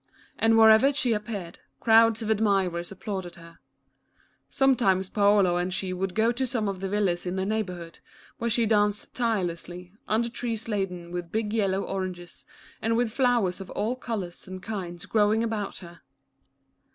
[0.39, 3.59] And wherever she appeared, crowds of admirers applauded her.
[4.49, 7.99] Sometimes Paolo and she would go to some of the villas in the neighborhood,
[8.39, 12.45] where she danced tirelessly, under trees laden with big yellow oranges,
[12.81, 16.01] and with flowers of all colors and kinds growing about her.